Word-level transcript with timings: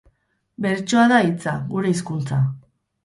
Bertsoa 0.65 1.03
da 1.11 1.19
hitza, 1.27 1.55
gure 1.75 1.93
hizkuntza 1.93 2.41